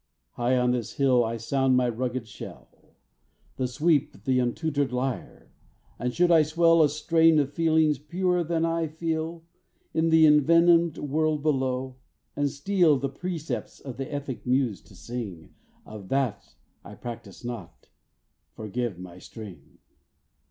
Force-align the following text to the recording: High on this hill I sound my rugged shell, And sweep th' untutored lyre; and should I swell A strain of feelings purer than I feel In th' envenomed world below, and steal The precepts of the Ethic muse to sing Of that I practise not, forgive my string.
High 0.31 0.57
on 0.57 0.71
this 0.71 0.93
hill 0.93 1.23
I 1.23 1.37
sound 1.37 1.77
my 1.77 1.87
rugged 1.87 2.27
shell, 2.27 2.75
And 3.59 3.69
sweep 3.69 4.25
th' 4.25 4.27
untutored 4.29 4.91
lyre; 4.91 5.51
and 5.99 6.11
should 6.11 6.31
I 6.31 6.41
swell 6.41 6.81
A 6.81 6.89
strain 6.89 7.37
of 7.37 7.53
feelings 7.53 7.99
purer 7.99 8.43
than 8.43 8.65
I 8.65 8.87
feel 8.87 9.43
In 9.93 10.09
th' 10.09 10.25
envenomed 10.25 10.97
world 10.97 11.43
below, 11.43 11.97
and 12.35 12.49
steal 12.49 12.97
The 12.97 13.09
precepts 13.09 13.79
of 13.79 13.97
the 13.97 14.11
Ethic 14.11 14.43
muse 14.47 14.81
to 14.85 14.95
sing 14.95 15.53
Of 15.85 16.09
that 16.09 16.55
I 16.83 16.95
practise 16.95 17.45
not, 17.45 17.89
forgive 18.55 18.97
my 18.97 19.19
string. 19.19 19.77